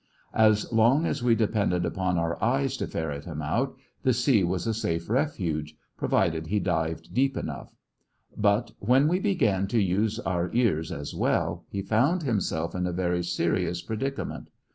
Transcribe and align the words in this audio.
As 0.33 0.73
long 0.73 1.05
as 1.05 1.21
we 1.21 1.35
depended 1.35 1.85
upon 1.85 2.17
our 2.17 2.43
eyes 2.43 2.75
to 2.77 2.87
ferret 2.87 3.25
him 3.25 3.39
out, 3.39 3.75
the 4.01 4.13
sea 4.13 4.43
was 4.43 4.65
a 4.65 4.73
safe 4.73 5.07
refuge, 5.11 5.77
provided 5.95 6.47
he 6.47 6.59
dived 6.59 7.13
deep 7.13 7.37
enough, 7.37 7.75
but 8.35 8.71
when 8.79 9.07
we 9.07 9.19
began 9.19 9.67
to 9.67 9.79
use 9.79 10.17
our 10.21 10.49
ears 10.53 10.91
as 10.91 11.13
well, 11.13 11.65
he 11.69 11.83
found 11.83 12.23
himself 12.23 12.73
in 12.73 12.87
a 12.87 12.91
very 12.91 13.21
serious 13.23 13.83
predicament. 13.83 14.49